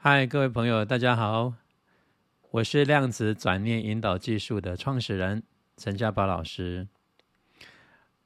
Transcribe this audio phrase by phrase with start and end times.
[0.00, 1.54] 嗨，各位朋友，大家好，
[2.52, 5.42] 我是量子转念引导技术的创始人
[5.76, 6.86] 陈家宝老师，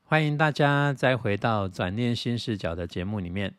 [0.04, 3.54] 欢迎大家再回到转念新视角的节目里面。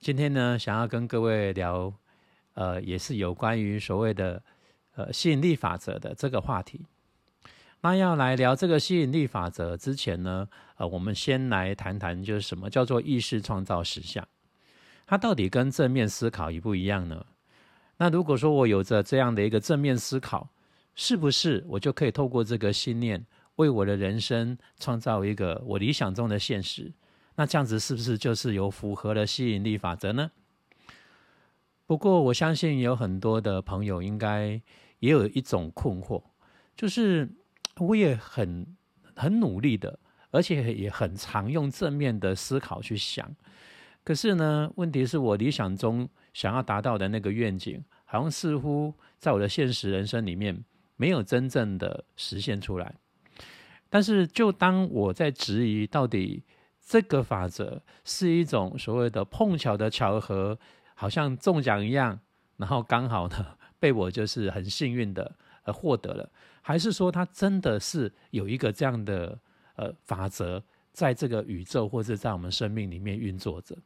[0.00, 1.94] 今天呢，想要跟各位聊，
[2.54, 4.42] 呃，也是有关于所谓的
[4.96, 6.86] 呃吸引力法则的这个话题。
[7.82, 14.26] 那要来聊这个吸引力法则之前呢，呃，我们先来谈谈，就是什么叫做意识创造实相？
[15.10, 17.26] 它到底跟正面思考一不一样呢？
[17.96, 20.48] 那如果说我有着这样的一个正面思考，
[20.94, 23.26] 是不是我就可以透过这个信念，
[23.56, 26.92] 为我的人生创造一个我理想中的现实？
[27.34, 30.30] 那这样子是不是就是有符合了吸引力法则呢？
[31.88, 34.62] 不过我相信有很多的朋友应该
[35.00, 36.22] 也有一种困惑，
[36.76, 37.28] 就是。
[37.76, 38.66] 我也很
[39.16, 39.98] 很努力的，
[40.32, 43.34] 而且也很常用正面的思考去想。
[44.10, 50.64] 可是呢，问题是我理想中想要达到的那个愿景，好像似乎在我的现实人生里面
[50.96, 52.92] 没有真正的实现出来。
[53.88, 56.42] 但是，就当我在质疑到底
[56.84, 60.58] 这个法则是一种所谓的碰巧的巧合，
[60.96, 62.18] 好像中奖一样，
[62.56, 66.28] 然后刚好呢被我就是很幸运的呃获得了。
[66.62, 69.38] 还是说，它真的是有一个这样的
[69.76, 73.78] 呃法则，在这个宇宙或者在我们生命里面运作着。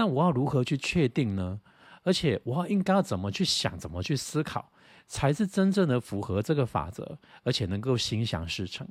[0.00, 1.60] 那我要如何去确定呢？
[2.04, 4.72] 而且我要应该要怎么去想，怎么去思考，
[5.06, 8.88] 才是真正的符合这个法则，而且能够心想事成。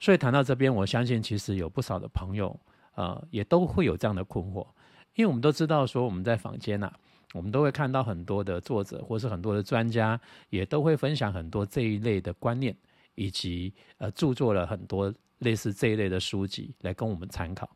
[0.00, 2.58] 所以谈到这边，我相信其实有不少的朋友，
[2.94, 4.66] 呃，也都会有这样的困惑，
[5.14, 6.90] 因为我们都知道说我们在坊间呐。
[7.34, 12.74] 我们都会看到很多的作者，或是很多的专家，也都会分享很多这一类的观念，
[13.14, 17.68] 以及呃著作了很多类似这一类的书籍来供我们参考。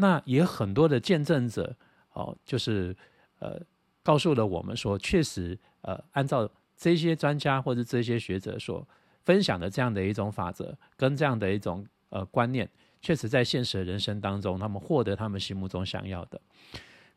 [0.00, 1.76] 那也很多的见证者
[2.14, 2.96] 哦，就是
[3.38, 3.60] 呃
[4.02, 8.86] 告诉了我们说，确实呃按照这些专家或者这些学者所
[9.24, 12.66] 分享的这样的一种法则跟这样的一种呃观念，
[13.02, 16.40] 确实在现实的人生当中，他们获得他们心目中想要的。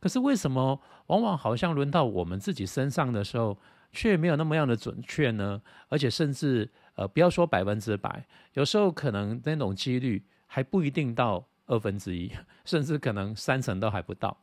[0.01, 0.77] 可是为什么
[1.07, 3.57] 往往好像轮到我们自己身上的时候，
[3.93, 5.61] 却没有那么样的准确呢？
[5.87, 12.31] 而且甚至呃，不要说百分之百，有时候可能那种几率还不一定到二分之一，
[12.65, 14.37] 甚至可能三成都还不到。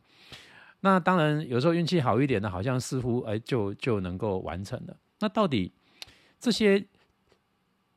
[0.81, 4.97] 那当然，有时候运气好一点的，好像似乎哎就就能够完成了。
[5.19, 5.73] 那到底
[6.39, 6.85] 这些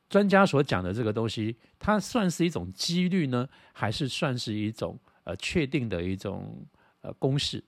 [0.08, 6.66] 专家所讲的这个东西，它算是一种几率呢，还是算是一种呃确定的一种？
[7.06, 7.62] 呃，公式，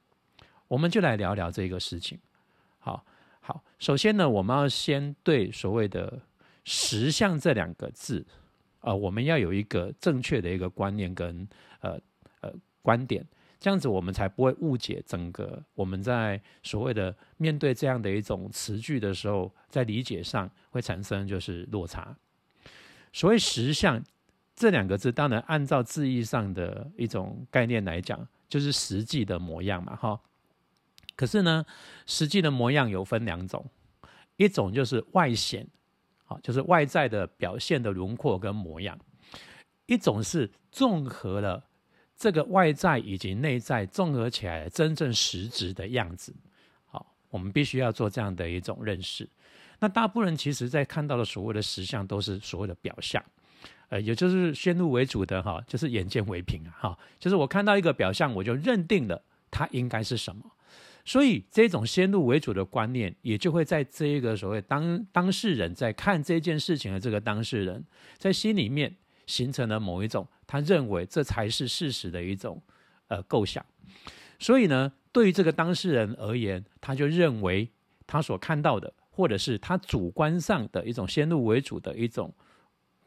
[0.66, 2.18] 我们就来聊聊这个事情。
[2.78, 3.04] 好，
[3.40, 6.22] 好，首先呢，我们要先对所谓的
[6.64, 8.24] 实相这两个字，
[8.86, 11.46] 呃，我们要有一个正确的一个观念跟
[11.80, 11.98] 呃
[12.40, 12.52] 呃
[12.82, 13.26] 观点，
[13.58, 22.16] 这样子我们才不会误解整个我们在所谓的面对这样的一种词句的时候，在理解上会产生就是落差。
[23.12, 24.00] 所谓实相
[24.54, 28.26] 这两个字，当然按照字义上的一种概念来讲。
[28.48, 30.20] 就是实际的模样嘛，哈。
[31.16, 31.66] 可是呢，
[32.06, 33.66] 实际的模样有分两种，
[34.36, 35.66] 一种就是外显，
[36.26, 38.94] 好，就是外在的表现的轮廓跟模样；
[39.86, 41.64] 一种是综合了
[42.14, 46.34] 这个外在以及内在综合起来真正实质的样子。
[46.84, 49.28] 好，我们必须要做这样的一种认识。
[49.78, 53.22] 那大部分人其实在看到的所谓的实相，都是所谓的表象。
[53.88, 60.42] 呃，也就是先入为主的哈，就是眼见为凭啊，哈，就是我看到一个表象，我就认定了它应该是什么，
[61.06, 67.82] 所以这种先入为主的观念，也就会在这一个所谓当当事人在看这件事情的这个当事人，
[68.18, 68.94] 在心里面
[69.26, 72.60] 形成了某一种他认为这才是事实的一种
[73.06, 73.64] 呃构想，
[74.38, 77.70] 所以呢，对于这个当事人而言，他就认为
[78.06, 82.34] 他所看到的，或者是他主观上的一种先入为主的一种。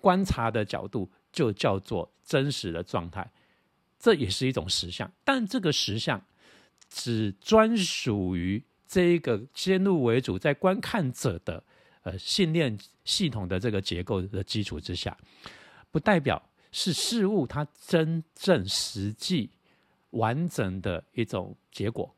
[0.02, 3.30] 观察的角度就叫做真实的状态，
[4.00, 6.26] 这也是一种实相，但这个实相
[6.90, 11.64] 只专属于这一个先入为主在观看者的
[12.04, 15.16] 呃信念系统的这个结构的基础之下，
[15.92, 16.42] 不代表
[16.72, 19.50] 是事物它真正实际
[20.12, 22.14] 完整的一种结果。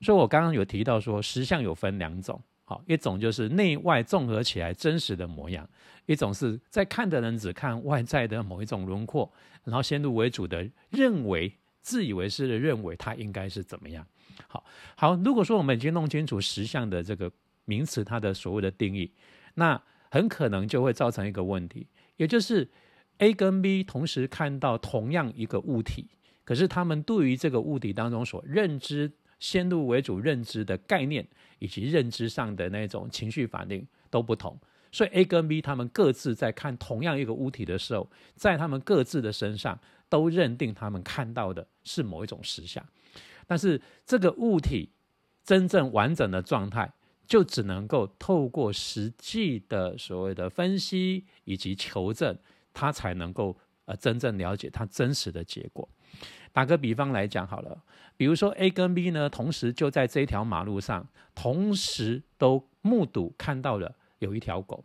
[0.00, 2.40] 所以我刚刚有提到说，实相有分两种。
[2.64, 5.66] 好，一种就是内外综合起来真实的模样，
[6.04, 9.32] 一种是在看的人只看外在的某一种轮廓，
[9.64, 11.50] 然后先入为主的认为、
[11.88, 14.06] 自以为是的认为它应该是怎么样。
[14.46, 14.62] 好，
[14.94, 17.32] 好，如果说我们已经弄清楚实相的这个
[17.64, 19.10] 名词它的所谓的定义，
[19.54, 21.86] 那很可能就会造成一个问题，
[22.18, 22.68] 也就是
[23.16, 26.08] A 跟 B 同时看到同样一个物体，
[26.44, 31.26] 可是他们对于这个物体当中所认知先入为主认知的概念
[31.58, 34.58] 以及认知上的那种情绪反应都不同。
[34.90, 42.84] 所以 A 跟 B 他们各自在看同样一个物体的时候，在他们各自的身上都认定他们看到的是某一种实相，
[43.46, 44.90] 但是这个物体
[45.44, 46.92] 真正完整的状态，
[47.26, 52.36] 就只能够透过实际的所谓的分析以及求证，
[52.72, 55.88] 它才能够呃真正了解它真实的结果。
[56.52, 57.82] 打个比方来讲好了，
[58.16, 63.94] 比如说 A 跟 B 呢，同时就在这一条马路上，同时都目睹看到了。
[64.20, 64.84] 有一条狗，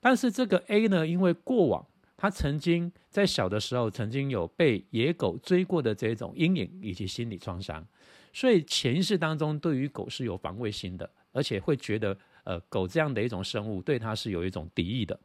[0.00, 7.86] 但是这个 A 呢，因为过往他曾经在小的时候曾经有被野狗追过的这种阴影以及心理创伤，
[8.32, 15.18] 所以潜意识当中对于狗是有防卫心的，而且会觉得呃狗这样的一种生物对他是有一种敌意的。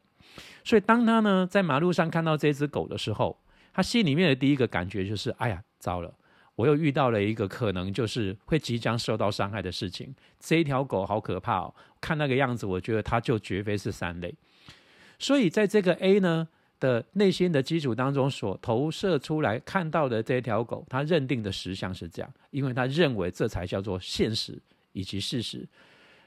[0.64, 3.38] 所以当他呢在马路上看到这只狗的时候，
[3.74, 6.14] 他心里面的第一个感觉就是：哎呀，糟了！
[6.56, 10.14] 我又遇到了一个可能就是会即将受到伤害的事情。
[10.40, 14.36] 这一条狗好可怕哦，看那个样子，我觉得它就绝非是三类。
[15.18, 16.48] 所以在这个 A 呢
[16.82, 24.62] 的内心的基础当中所投射出来看到的这条狗，他认定的实相是这样，因为他认为这才叫做现实
[24.92, 25.66] 以及事实。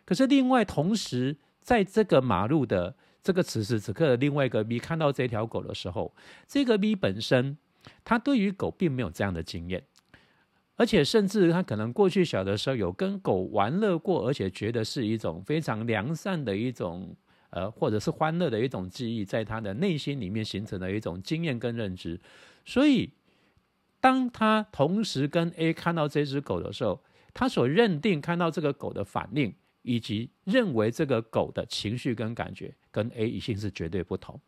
[0.06, 6.14] 可是另外同时，在这个马路的这个此时此刻的另外一个 B 看到这条狗的时候，
[6.46, 7.58] 这个 B 本身
[8.04, 9.84] 他对于狗并没有这样的经验。
[10.76, 17.14] 而且甚至他可能过去小的时候有跟狗玩乐过，而且觉得是一种非常良善的一种
[17.54, 22.20] 呃，或者是欢乐的一种记忆，在他的内心里面形成的一种经验跟认知。
[22.64, 23.12] 所以，
[24.00, 27.00] 当他同时跟 A 看到这只狗的时候，
[27.32, 34.40] 他所认定看到这个狗的反应，以及认为这个狗的情绪跟感觉，跟 A 一定是绝对不同。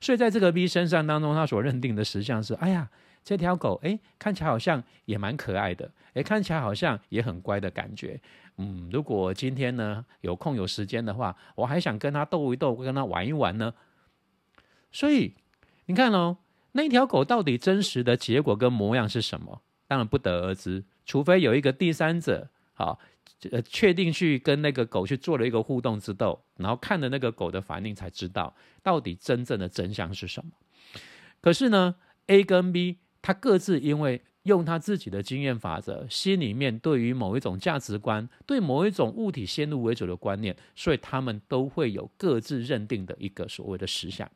[0.00, 2.90] 所以，在这个 B 身上当中，他所认定的实相是：哎呀。
[3.26, 8.20] 这条狗，哎，看起来好像也蛮可爱的，哎，看起来好像也很乖的感觉。
[8.56, 13.74] 嗯，如果今天呢有空有时间的话，我还想跟它斗一斗，跟它玩一玩呢。
[14.92, 15.34] 所以
[15.86, 16.36] 你看哦，
[16.70, 19.60] 那条狗到底真实的结果跟模样是什么？
[19.88, 23.00] 当然不得而知，除非有一个第三者，好，
[23.50, 30.52] 呃，确定去跟那个狗去做了一个互动之斗，然后看了那个狗的反应，才知道到底真正的真相是什么。
[31.40, 31.96] 可是呢
[32.28, 32.98] ，A 跟 B。
[33.26, 44.30] 他各自因为用他自己的经验法则，心里面对于某一种价值观，对某一种物体先入为主的观念，所以他们都会有各自认定的一个所谓的实相。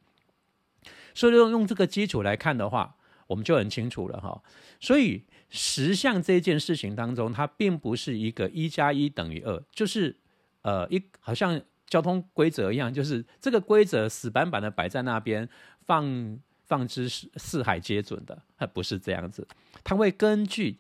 [1.14, 2.96] 所以用用这个基础来看的话，
[3.28, 4.42] 我们就很清楚了哈。
[4.80, 10.16] 所以实相这件事情当中，它并不是一个一加一等于二，就是
[10.62, 15.48] 呃一好像交通规则一样，就是这个规则死板板的摆在那边
[15.86, 16.40] 放。
[16.70, 19.44] 放之四海皆准的，它不是这样子，
[19.82, 20.78] 它会根据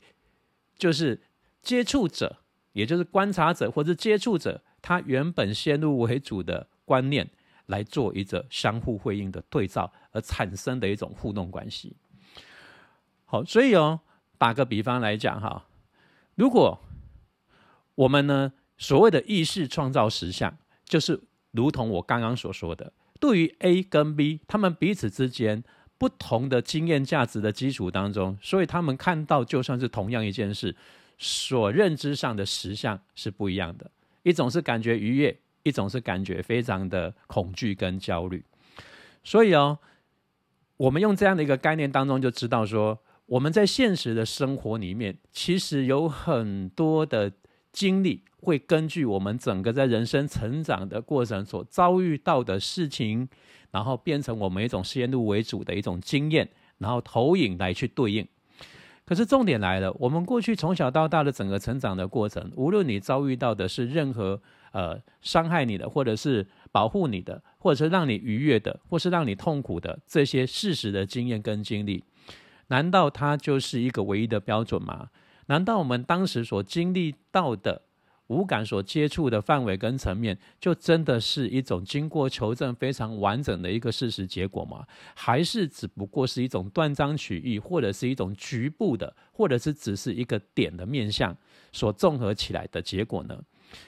[0.78, 1.20] 就是
[1.60, 2.36] 接触者，
[2.74, 7.28] 也就是观察者或者接触者，他原本先入为主的观念
[7.66, 11.96] 来做一个相互回应的对照，而产生的一种互动关系。
[13.24, 14.00] 好，所以哦，
[14.38, 15.66] 打个比方来讲哈，
[16.36, 16.80] 如果
[17.96, 21.20] 我们呢所谓的意识创造实相，就是
[21.50, 25.64] 如同我刚刚所说的，对于 A 跟 B，他们彼此之间。
[26.00, 30.74] 不同的经验价值的基础当中，所以他们看到就算是同样一件事，
[31.18, 33.90] 所认知上的实相是不一样的。
[34.22, 38.42] 一种是感觉愉悦，一种是感觉非常的恐惧跟焦虑。
[39.22, 39.78] 所以哦，
[40.78, 47.30] 我们用这样的一个概念当中，就知道说，我们在现实的生活里面，其实有很多的
[47.72, 53.28] 经历，会根据我们整个在人生成长的过程所遭遇到的事情。
[53.72, 58.26] 然后变成我们一种先入为主的一种经验，然后投影来去对应。
[59.04, 64.42] 可是重点来了，我们过去从小到大的整个成长的过程，无论你遭遇到的是任何
[64.72, 72.02] 呃伤害你的，或者是保护你的，或者是让你愉悦的，或是让你痛苦的这些事实的经验跟经历，
[72.66, 75.10] 难道它就是一个唯一的标准吗？
[75.46, 77.82] 难道我们当时所经历到的？
[78.30, 84.86] 五感所接触的范围跟层面，就真的是一种经过求证非常完整的一个事实结果吗？
[85.14, 91.36] 还是只不过是一种断章取义，或者是一种局部的，或者是只是一个点的面相
[91.72, 93.36] 所综合起来的结果呢？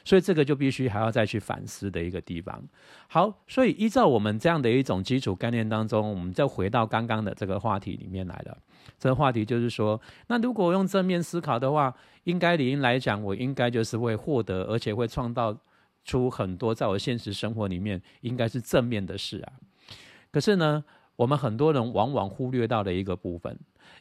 [0.05, 2.63] 所以这个就必须还要再去反思的一个地方。
[3.09, 8.57] 好，所以依照我们这样的一种基础概念当中，我们再回到刚刚的这个话题里面来了。
[8.99, 15.57] 这个话题就是说，那如果用正面思考的话，应该理应来讲，我应该就是会获得，而且会创造
[16.05, 19.53] 出很多在我现实生活里面应该是正面的事啊。
[20.31, 20.85] 可是呢，
[21.17, 23.59] 我们很多人往往忽略到的一个部分，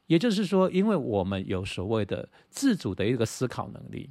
[0.07, 4.09] 也就是说，因为我们有所谓的自主的一个思考能力。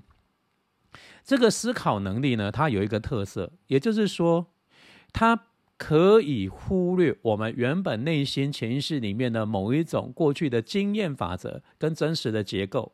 [1.22, 4.46] 这个思考能力呢，它有一个特色，也就是说，
[5.12, 5.46] 它
[5.76, 12.92] 可以忽略我们原本内心潜意识里面的某一种过去的经验法则跟真实的结构，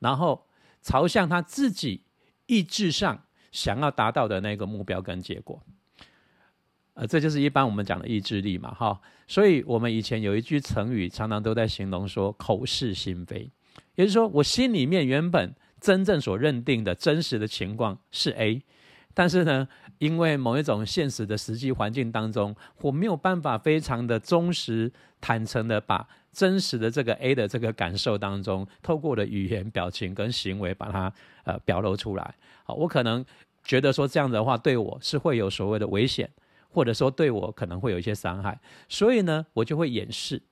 [0.00, 0.46] 然后
[0.82, 2.02] 朝向他自己
[2.46, 5.62] 意志上想要达到的那个目标跟结果。
[6.94, 9.00] 呃，这就是一般我们讲的意志力嘛，哈。
[9.26, 13.50] 所以我们以前有一句成语，常常都在形容说“口是心非”，
[13.96, 15.54] 也就是说，我心里面原本。
[15.80, 18.62] 真正所认定的真实的情况是 A，
[19.14, 19.66] 但是呢，
[19.98, 31.12] 因为某一种现实的实际环境当中，我没有办法非常的忠实、坦诚的把真实的这个 A 的这个感受当中，透过的语言、表情跟行为把它
[31.44, 32.34] 呃表露出来。
[32.64, 33.24] 好，我可能
[33.64, 36.30] 觉得说这样的话对我是会有所谓的危险，
[36.68, 40.42] 或者说对我可能会有一些伤害，所以呢，我就会掩饰。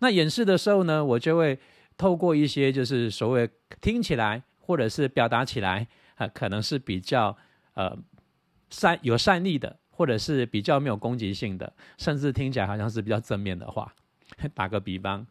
[0.00, 1.58] 那掩饰的时候呢，我就会
[1.96, 3.48] 透过一些就是所谓
[3.80, 4.42] 听起来。
[4.70, 5.84] 或者是表达起来
[6.14, 7.36] 啊，可能是比较
[7.74, 7.98] 呃
[8.68, 13.92] 善有善意的，或者是比较没有攻击性的，甚至听起来好像是比较正面的话。
[14.54, 15.26] 打个比方，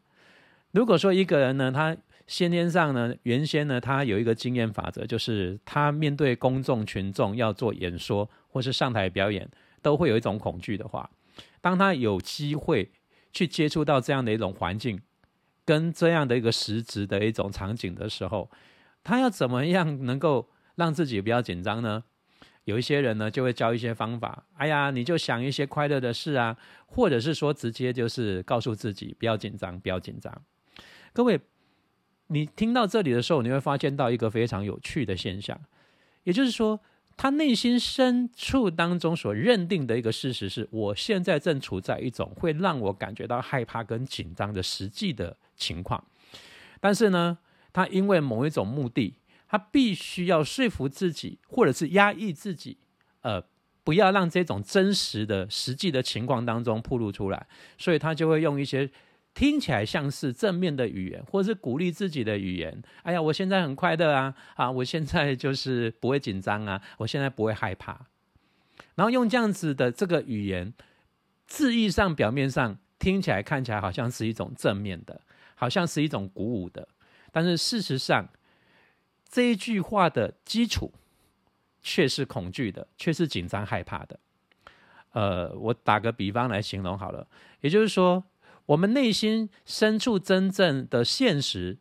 [0.71, 1.95] 如果说一个人呢，他
[2.27, 9.49] 先天上呢，原先呢，他有一个经验法则，就是他面对公众群众要做演说或是上台表演，
[9.81, 11.09] 都会有一种恐惧的话，
[11.61, 12.91] 当他有机会
[13.31, 14.99] 去接触到这样的一种环境，
[15.63, 18.51] 跟这样的一个实质的一种场景的时候。
[19.09, 22.03] 他要怎么样能够让自己不要紧张呢？
[22.65, 24.45] 有一些人呢就会教一些方法。
[24.53, 30.31] 哎呀，你就想一些快乐的事啊，或者是说直接就是告诉自己不要紧张，不要紧张。
[31.11, 31.39] 各位，
[32.27, 35.59] 你听到这里的时候，你会发现到一个非常有趣的现象，
[36.23, 36.79] 也就是说，
[37.17, 46.05] 他内心深处当中所认定的一个事实是：我现在正处在一种会让我感觉到害怕跟紧张的实际的情况，
[46.79, 47.39] 但是呢？
[47.71, 49.15] 他因为某一种目的，
[49.47, 52.77] 他必须要说服自己，或者是压抑自己，
[53.21, 53.43] 呃，
[53.83, 57.47] 不要让这种真实的、实际的情况当中暴露出来，
[57.77, 58.89] 所以他就会用一些
[59.33, 62.81] 听起来像是正面的语言，或者是鼓励自己的语言。
[63.03, 68.07] 哎呀，我现在很快乐啊， 啊，我现在就是不会紧张啊，我现在不会害怕。
[68.95, 70.73] 然后用这样子的这个语言，
[71.47, 75.21] 字义上、表面上听起来、看起来好像是一种正面的，
[75.55, 76.87] 好像是一种鼓舞的。
[77.31, 78.27] 但是事实上，
[79.27, 80.91] 这一句话的基础
[81.81, 84.19] 却是恐惧的，却是紧张害怕的。
[85.11, 87.27] 呃，我打个比方来形容好了，
[87.61, 88.23] 也就是说，
[88.65, 91.77] 我们内心深处真正的现实，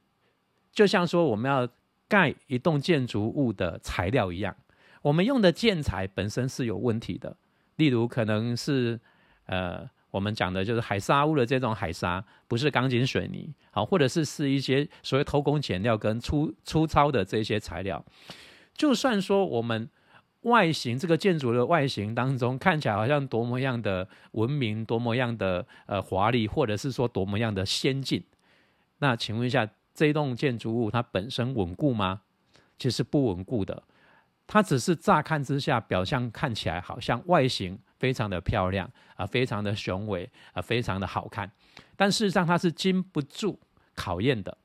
[0.73, 1.69] 就像说我们要
[2.09, 4.57] 盖一栋建筑物的材料一样，
[5.03, 7.37] 我们用的建材本身是有问题的，
[7.77, 9.01] 例如可能是
[9.47, 9.89] 呃。
[10.11, 18.03] 我们讲的就是海沙屋的这种海沙，不是钢筋水泥，好，或者是是一些所谓偷工减料跟粗粗糙的这些材料。
[18.75, 19.91] 就算说我们
[20.43, 28.25] 外形这个建筑的外形当中看起来好像多么样的文明，多么样的呃华丽，或者是说多么样的先进，
[28.99, 32.23] 那请问一下，这一栋建筑物它本身稳固吗？
[32.79, 33.83] 其实不稳固的，
[34.47, 37.79] 它只是乍看之下表象看起来好像外形。
[37.99, 41.51] 非常的漂亮啊，非常的雄伟啊，非常的好看，
[41.97, 43.59] 但事实上它是经不住
[43.95, 44.57] 考验的，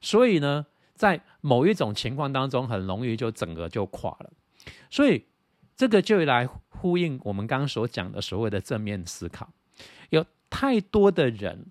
[0.00, 4.30] 所以呢，在某一种情况当中，很容易就整个就垮了。
[4.90, 5.24] 所以
[5.74, 9.52] 这个就来呼应我们刚刚所讲的所谓的正面思考。
[10.10, 11.66] 有太多的人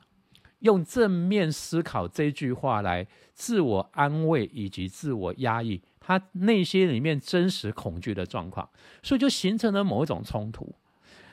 [0.60, 8.70] 用正面思考这句话来自我安慰以及自我压抑他内心里面真实恐惧的状况，
[9.04, 10.74] 所以就形成了某一种冲突。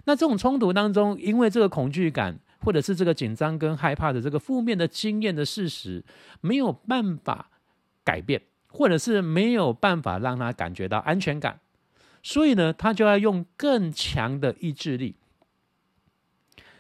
[0.05, 6.05] 那这种冲突当中，因为这个恐惧感，或者是这个紧张跟害怕的这个负面的经验的事实，
[6.41, 7.51] 没有办法
[8.05, 11.61] 改变，或者是没有办法让他感觉到安全感，
[12.23, 15.17] 所以呢，他就要用更强的意志力，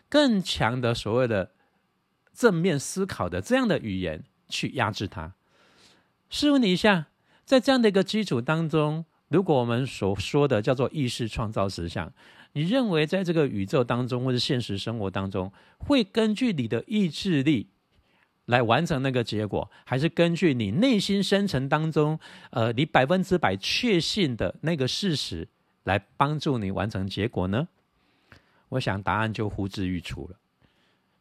[0.08, 1.52] 更强的所谓的
[2.32, 5.34] 正面思考的这样的语言去压制他。
[6.28, 7.06] 试问你一下，
[7.44, 12.12] 在这样的一个基础当中，如果我们所说的叫做意识创造实相。
[12.54, 17.66] 你认为在这个宇宙当中，或者现实生活当中，会根据你的意志力
[18.44, 22.20] 来完成那个结果，还是根据你内心深层当中，
[22.50, 25.48] 呃，你百分之百确信的那个事实
[25.84, 27.68] 来帮助你完成结果呢？
[28.68, 30.36] 我想答案就呼之欲出了，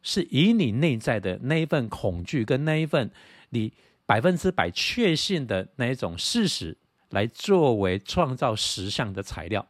[0.02, 3.10] 是以你内在的那一份恐惧跟那一份
[3.48, 3.72] 你
[4.04, 6.76] 百分之百确信的那一种事实，
[7.12, 9.66] 来作为创造实相的材料。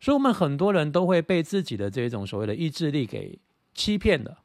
[0.00, 3.38] 所以，我们很多人都会被自己的这种所谓的意志力给
[3.74, 4.42] 欺骗了。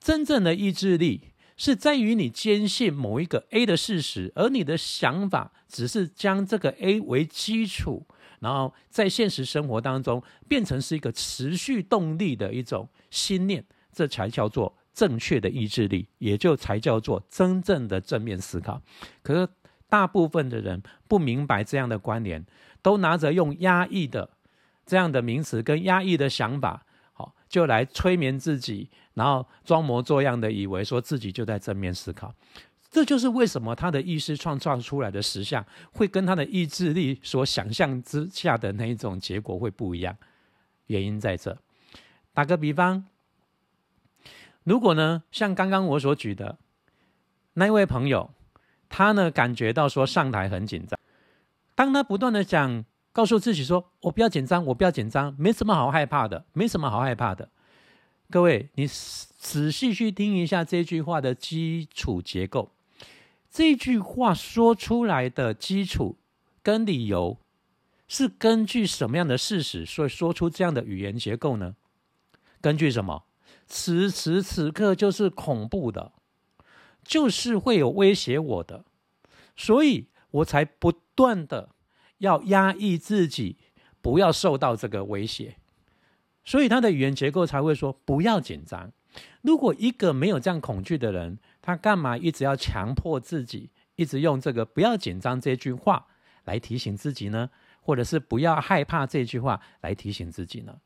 [0.00, 1.22] 真正的意志力
[1.56, 8.06] 是在于你坚信某一个 A 的事实，而你的想法只是将这个 A 为基础，
[8.40, 18.80] 然后在现实生活当中变成是一个持续动力的一种心念，这才叫做正确的意志力，也就才叫做真正的正面思考。
[19.22, 19.48] 可是
[19.88, 22.44] 大部分的人不明白这样的关联，
[22.82, 24.30] 都拿着用压抑的
[24.84, 26.84] 这样的名词跟压抑的想法。
[27.12, 32.32] 好就来催眠自己，然后装模作样的以为说自己就在正面思考，
[32.90, 40.16] 这就是为什么他的意识创造出来的实相会跟他的意志力所想象之下的那一种结果会不一样。
[40.86, 41.58] 原因在这。
[42.32, 43.04] 打个比方，
[44.62, 46.56] 如果呢，像刚刚我所举的
[47.54, 48.30] 那一位朋友，
[48.88, 50.98] 他呢感觉到说上台很紧张，
[51.74, 52.84] 当他不断的讲。
[53.10, 57.48] 告诉自己说：“我不要紧张，我不要紧张，没什么好害怕的，没什么好害怕的。”
[58.30, 62.70] 各位，你仔细去听一下这句话的基础结构。
[63.50, 66.16] 这句话说出来的基础
[66.62, 67.38] 跟理由，
[68.06, 71.74] 是根据什么样的事实，所以说出这样的语言结构呢？
[72.60, 73.24] 根据什么？
[73.66, 76.12] 此时此刻就是恐怖的，
[77.08, 78.84] 就是会有威胁我的，
[79.56, 81.70] 所以我才不断的。
[82.18, 83.56] 要压抑自己，
[84.02, 85.54] 不要受到这个威胁，
[86.44, 88.90] 所以他的语言结构才会说不要紧张。
[89.40, 96.08] 如果一个没有这样恐惧的人，他干嘛一直要强迫自己，一直用这个不要紧张这句话
[96.42, 97.50] 来提醒自己呢？
[97.80, 100.80] 或者是不要害怕这句话来提醒自己呢？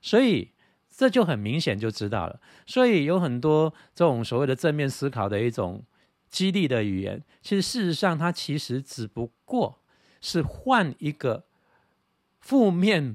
[0.00, 0.52] 所以
[0.96, 2.40] 这就很明显就知道了。
[2.66, 5.82] 所以有很多这种所谓的正面思考的一种
[6.28, 9.80] 激励的语言，其实事实上它其实只不过。
[10.26, 11.44] 是换一个
[12.40, 13.14] 负面、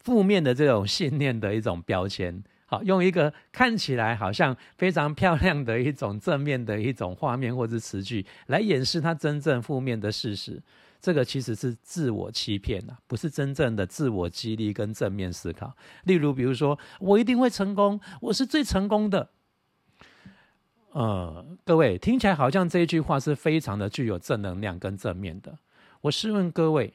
[0.00, 10.60] 负面的这种信念的一种标签，好，用一个看起来好像非常漂亮的一种正面的一种画面或者词句来掩饰它真正负面的事实。
[11.04, 15.76] 这个其实是自我欺骗呐，不是真正的自我激励跟正面思考。
[16.04, 19.28] 例如，比如说，我一定会成功，我是最成功的。
[20.92, 25.58] 呃，各位听起来好像这一句话是非常的具有正能量跟正面的。
[26.00, 26.94] 我试问各位，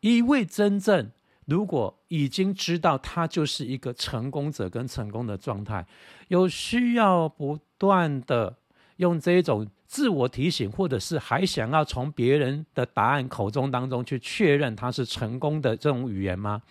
[0.00, 1.10] 一位真正
[1.46, 5.86] 如果已经知道他就是一个成功者跟成功的状态，
[6.28, 8.58] 有需要不断的
[8.96, 16.62] 用这种自我提醒，或者是还想要从别人的答案口中当中去确认他是成功的这种语言吗？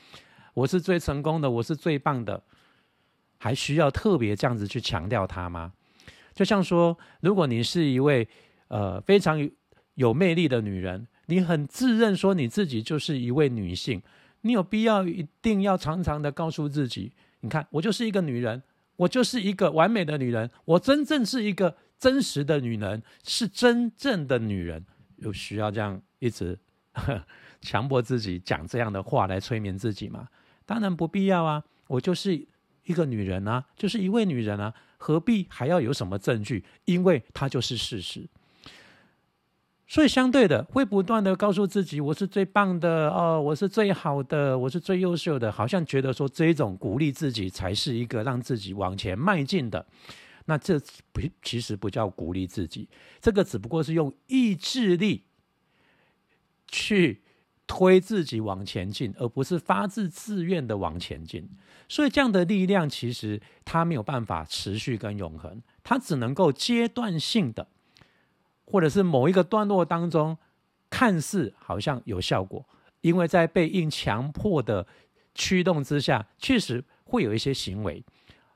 [0.53, 2.43] 我是最成功的，我是最棒的，
[3.37, 5.73] 还需要特别这样子去强调他吗？
[6.33, 8.27] 就像说，如果你是一位
[8.67, 9.49] 呃非常
[9.95, 11.07] 有魅力的女人。
[11.27, 14.01] 你很自认说你自己就是一位女性，
[14.41, 18.61] 你有必要一定要常常的告诉自己，你看我就是一个女人，
[18.97, 24.85] 我就是一个完美的女人，我真正是一个真实的女人，是真正的女人，
[25.15, 26.59] 有需要这样一直
[27.61, 30.27] 强迫自己讲这样的话来催眠自己吗？
[30.65, 32.45] 当然不必要啊，我就是
[32.83, 36.65] 一个女人啊，就是一位女人啊，何必还要有什么证据？
[36.83, 38.27] 因为它就是事实。
[39.87, 49.85] 所以，相对的，会不断的告诉自己，我是最棒的哦，我是最好的，我是最优秀的，好像觉得说这种鼓励自己才是一个让自己往前迈进的。
[50.45, 50.79] 那这
[51.11, 52.87] 不其实不叫鼓励自己，
[53.21, 55.23] 这个只不过是用意志力
[56.67, 57.21] 去
[57.65, 61.49] 推自己往前进，而不是发自自愿的往前进。
[61.87, 67.67] 所以，这样的力量其实它没有办法持续跟永恒，它只能够阶段性的。
[68.65, 70.37] 或者是某一个段落当中，
[70.89, 72.65] 看似好像有效果，
[73.01, 74.87] 因为在被硬强迫的
[75.35, 78.03] 驱动之下，确实会有一些行为，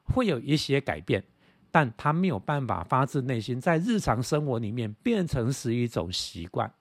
[0.05, 1.23] 会有一些改变，
[1.77, 6.73] 但他没有办法发自内心在日常生活里面变成是一种习惯。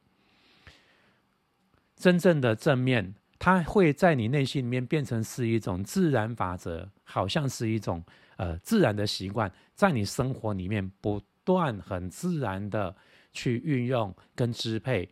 [1.96, 8.02] 真正的正面，它会在你内心里面变成是一种自然法则，好像是一种
[8.38, 12.96] 呃自然的习惯，在你生活里面不断很自然的。
[13.32, 15.06] 去运用跟支配，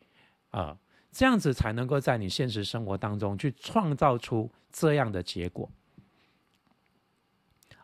[0.49, 0.75] 啊，
[1.12, 5.70] 这样子才能够在你现实生活当中去创造出这样的结果。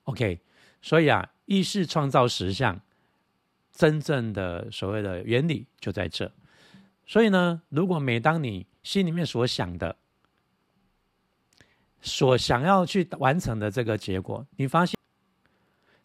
[0.04, 0.40] OK，
[0.80, 2.80] 所以啊，意识创造实相，
[3.72, 6.30] 真正的所谓的原理就在这。
[7.04, 9.96] 所以呢，如果每当你心里面所想的、
[12.00, 14.94] 所想要去完成的这个结果，你发现，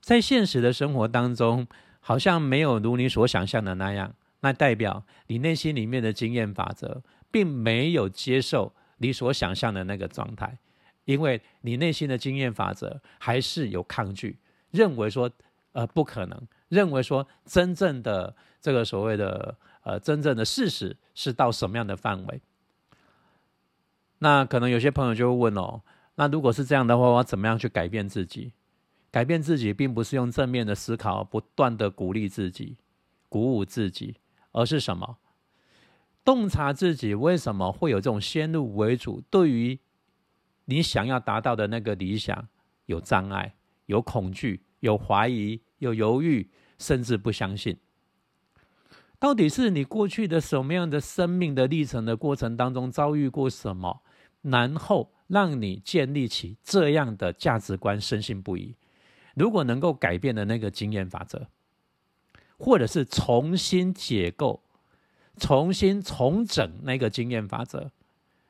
[0.02, 1.68] 在现实的生活当中，
[2.00, 4.16] 好像没有如你所想象的那样。
[4.40, 10.58] 那代表你内心里面的经验法则，并没有接受你所想象的那个状态，
[11.06, 14.40] 因为你内心的经验法则还是有抗拒，
[14.76, 15.32] 认为说，
[15.72, 22.42] 呃，不可能，认为说真正的这个所谓的呃真正的事实是到什么样的范围？
[24.20, 25.82] 那可能有些朋友就会问哦，
[26.16, 28.54] 那如果是这样的话，我怎么样去改变自己？
[29.12, 32.78] 改变自己，并不是用正面的思考，不断的鼓励自己、
[33.30, 34.18] 鼓舞自己，
[34.52, 35.18] 而是什么？
[36.26, 39.80] 洞察自己为什么会有这种先入为主，对于
[40.66, 42.48] 你想要达到的那个理想
[42.88, 47.78] 有障碍、有恐惧、有怀疑、有犹豫，甚至不相信。
[49.18, 54.04] 到底是你过去的什么样的生命的历程的过程当中遭遇过什么，
[54.44, 58.76] 然后让你建立起这样的价值观，深信不疑？
[59.34, 61.48] 如果能够改变的那个经验法则，
[62.58, 64.62] 或者是重新解构、
[65.38, 67.92] 重新重整那个经验法则，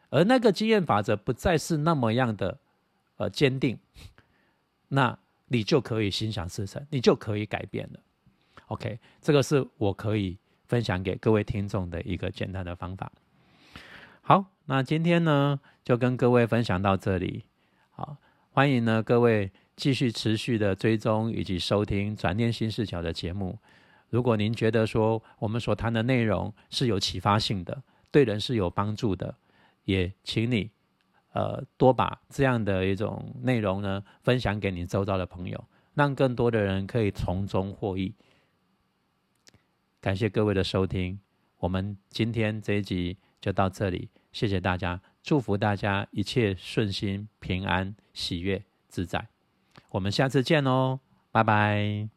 [0.10, 2.60] 而那个经验法则不再是那么样的
[3.18, 3.80] 呃坚定，
[4.90, 8.00] 那你就可以心想事成，你就可以改变了。
[8.68, 13.12] OK，这个是我可以分享给各位听众的一个简单的方法。
[14.22, 17.46] 好，那今天呢就跟各位分享到这里。
[17.92, 18.18] 好，
[18.52, 19.52] 欢迎呢各位。
[19.78, 23.60] 继续持续的追踪以及收听转念新视角的节目。
[24.10, 29.36] 如果您觉得说我们所谈的内容是有启发性的，对人是有帮助的，
[29.84, 30.72] 也请你
[31.36, 35.62] 呃多把这样的一种内容呢分享给你周遭的朋友，
[35.94, 38.16] 让更多的人可以从中获益。
[40.00, 41.20] 感谢各位的收听，
[41.60, 49.28] 我们今天这一集就到这里，谢谢大家，祝福大家一切顺心、平安、喜悦、自在。
[49.92, 51.00] 我们下次见哦，
[51.32, 52.15] 拜拜。